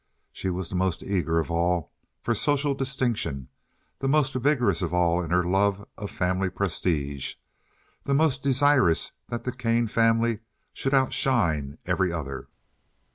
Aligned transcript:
She 0.31 0.49
was 0.49 0.69
the 0.69 0.75
most 0.75 1.03
eager 1.03 1.37
of 1.37 1.51
all 1.51 1.91
for 2.19 2.33
social 2.33 2.73
distinction, 2.73 3.49
the 3.99 4.07
most 4.07 4.33
vigorous 4.33 4.81
of 4.81 4.95
all 4.95 5.21
in 5.21 5.29
her 5.29 5.43
love 5.43 5.87
of 5.95 6.09
family 6.09 6.49
prestige, 6.49 7.35
the 8.01 8.15
most 8.15 8.41
desirous 8.41 9.11
that 9.29 9.43
the 9.43 9.51
Kane 9.51 9.85
family 9.85 10.39
should 10.73 10.95
outshine 10.95 11.77
every 11.85 12.11
other. 12.11 12.47